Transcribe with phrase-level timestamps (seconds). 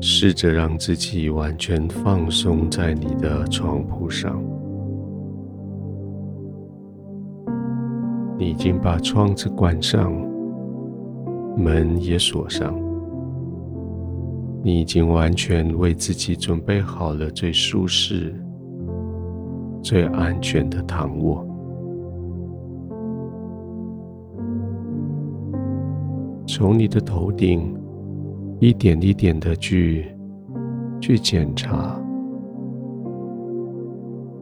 [0.00, 4.42] 试着让自己完全放松在你的床铺上。
[8.38, 10.12] 你已经把窗子关上，
[11.56, 12.72] 门也锁上。
[14.62, 18.34] 你已经完全为自己准备好了最舒适、
[19.82, 21.44] 最安全的躺卧。
[26.46, 27.72] 从你的头顶
[28.60, 30.06] 一点一点的去
[31.00, 31.96] 去检查，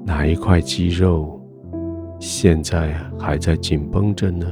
[0.06, 1.39] 哪一块肌肉
[2.19, 4.47] 现在还在紧绷着呢？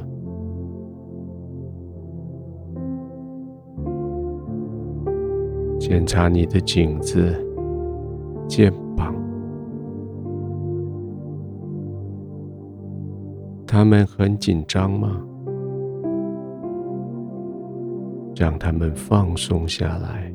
[5.78, 7.34] 检查你的颈子、
[8.46, 9.14] 肩膀，
[13.66, 15.22] 他们很紧张吗？
[18.36, 20.32] 让他们放松下来。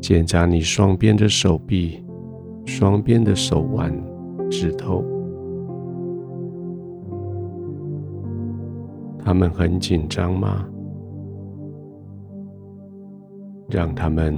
[0.00, 2.04] 检查你双边的手臂、
[2.66, 3.92] 双边的手腕、
[4.50, 5.04] 指头。
[9.24, 10.66] 他们很紧张吗？
[13.70, 14.36] 让他们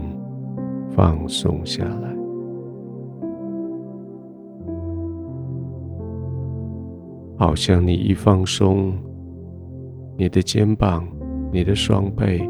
[0.91, 2.23] 放松下来。
[7.36, 8.92] 好像你一放松，
[10.16, 11.06] 你的肩膀、
[11.52, 12.48] 你的双背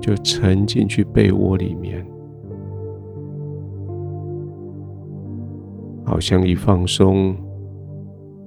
[0.00, 2.06] 就沉进去被窝里面。
[6.04, 7.36] 好像一放松。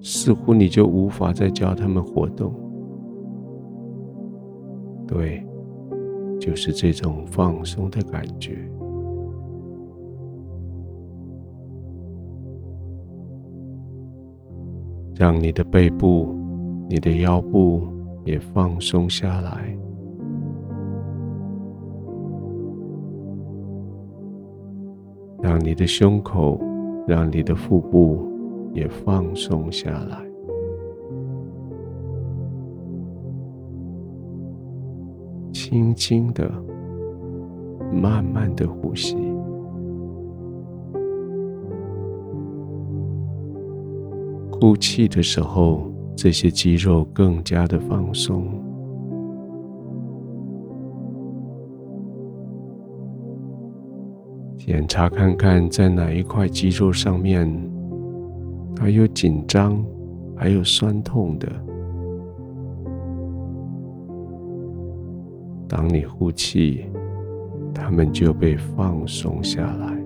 [0.01, 2.53] 似乎你就无法再叫他们活动，
[5.05, 5.45] 对，
[6.39, 8.57] 就是这种放松的感觉。
[15.19, 16.33] 让你的背部、
[16.87, 17.83] 你的腰部
[18.23, 19.77] 也放松下来，
[25.41, 26.57] 让你的胸口、
[27.05, 28.27] 让你的腹部。
[28.71, 30.23] 也放松下来，
[35.51, 36.47] 轻轻的、
[37.91, 39.28] 慢慢的呼吸。
[44.59, 48.45] 呼气的时候，这些肌肉更加的放松。
[54.57, 57.49] 检查看看，在哪一块肌肉上面。
[58.77, 59.83] 还有紧张，
[60.37, 61.47] 还有酸痛的。
[65.67, 66.85] 当你呼气，
[67.73, 69.98] 它们就被放松下来。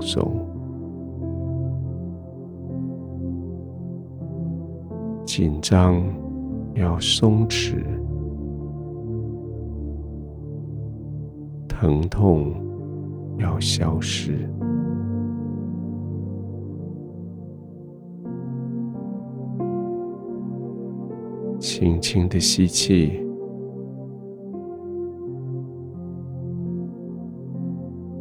[0.00, 0.30] 松，
[5.24, 6.02] 紧张
[6.74, 7.84] 要松弛。
[11.82, 12.52] 疼痛
[13.38, 14.46] 要消失，
[21.58, 23.24] 轻轻的吸气，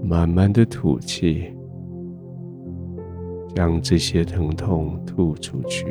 [0.01, 1.53] 慢慢的吐气，
[3.55, 5.85] 将这些疼痛吐出去。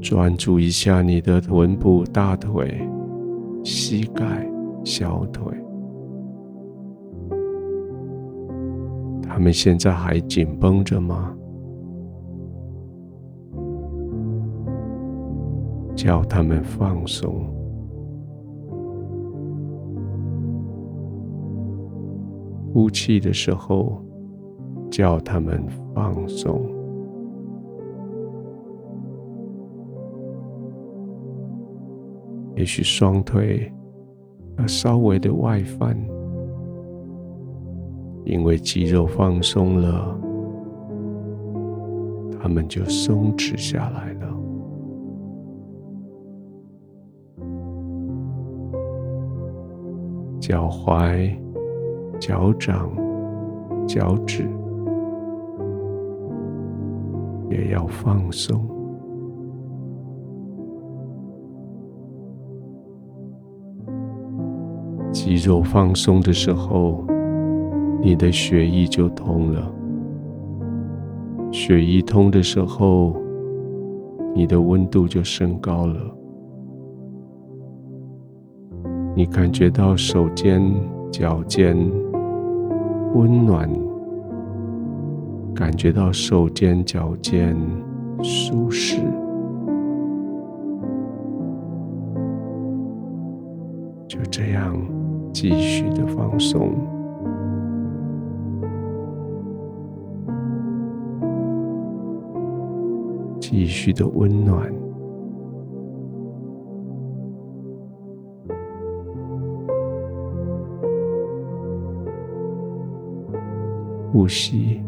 [0.00, 2.80] 专注一下你的臀部、大腿、
[3.64, 4.48] 膝盖、
[4.84, 5.44] 小腿，
[9.22, 11.34] 他们现在还紧绷着吗？
[15.94, 17.57] 叫他们放松。
[22.72, 24.02] 呼气的时候，
[24.90, 25.64] 叫他们
[25.94, 26.60] 放松。
[32.54, 33.72] 也许双腿
[34.58, 35.96] 要稍微的外翻，
[38.24, 40.18] 因为肌肉放松了，
[42.40, 44.34] 他们就松弛下来了。
[50.40, 51.38] 脚踝、
[52.18, 52.90] 脚掌、
[53.86, 54.48] 脚趾
[57.48, 58.60] 也要放松。
[65.10, 67.04] 肌肉放松的时候，
[68.02, 69.72] 你的血液就通了。
[71.50, 73.16] 血液通的时候，
[74.34, 75.96] 你的温度就升高了。
[79.16, 80.62] 你感觉到手尖、
[81.10, 81.76] 脚尖
[83.14, 83.68] 温暖，
[85.54, 87.56] 感觉到手尖、脚尖
[88.22, 89.00] 舒适，
[94.06, 94.76] 就这样
[95.32, 96.72] 继续的放松。
[103.40, 104.70] 继续的温暖，
[114.10, 114.80] 呼吸，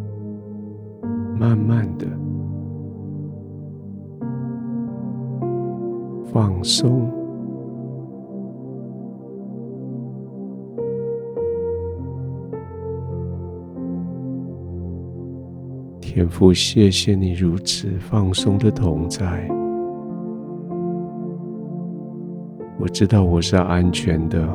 [1.38, 2.06] 慢慢的
[6.32, 7.10] 放松。
[16.00, 19.48] 天父，谢谢你如此放松的同在。
[22.78, 24.48] 我知道我是安全的，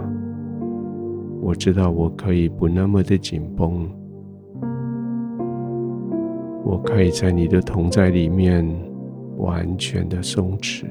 [1.42, 3.88] 我知道我可以不那么的紧绷，
[6.66, 8.66] 我可以在你的同在里面
[9.38, 10.86] 完全的松弛，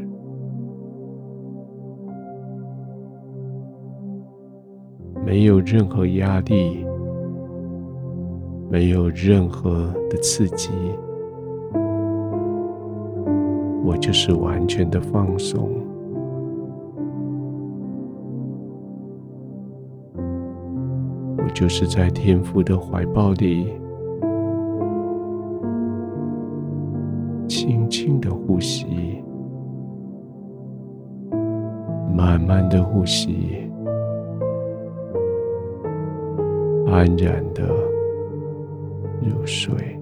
[5.26, 6.86] 没有任何压力。
[8.70, 10.70] 没有任何的刺激，
[13.84, 15.70] 我就是完全的放松。
[21.38, 23.68] 我就是在天父的怀抱里，
[28.46, 29.22] 呼吸，
[32.14, 33.68] 慢慢的呼吸，
[36.86, 37.62] 安然的。
[39.22, 39.98] 入睡。